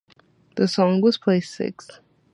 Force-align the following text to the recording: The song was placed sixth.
The 0.55 0.67
song 0.67 1.01
was 1.01 1.19
placed 1.19 1.53
sixth. 1.53 1.99